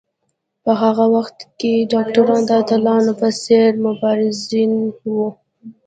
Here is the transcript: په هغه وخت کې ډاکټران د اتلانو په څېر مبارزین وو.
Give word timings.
په 0.63 0.71
هغه 0.81 1.05
وخت 1.15 1.37
کې 1.59 1.73
ډاکټران 1.91 2.41
د 2.45 2.51
اتلانو 2.61 3.11
په 3.21 3.27
څېر 3.43 3.69
مبارزین 3.87 4.71
وو. 5.13 5.27